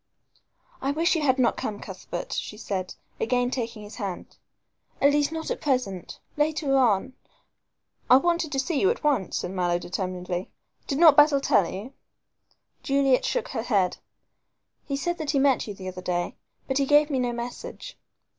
[0.81, 4.37] "I wish you had not come, Cuthbert," she said, again taking his hand,
[4.99, 6.19] "at least not at present.
[6.37, 7.13] Later on"
[8.09, 10.49] "I wanted to see you at once," said Mallow, determinedly.
[10.87, 11.93] "Did not Basil tell you so?"
[12.81, 13.97] Juliet shook her head.
[14.87, 16.35] "He said he met you the other day,
[16.67, 17.95] but gave me no message."